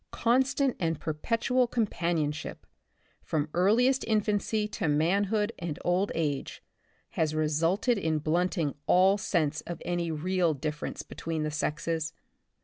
[0.09, 2.55] Constant and perpetual compan ionship,
[3.21, 6.63] from earliest infancy to manhood and old age
[7.11, 12.13] has resulted in blunting all sense of any real difference between the sexes.